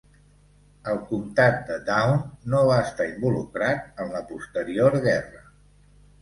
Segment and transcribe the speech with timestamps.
[0.93, 2.15] El comtat de Down
[2.53, 5.45] no va estar involucrat en la posterior guerra.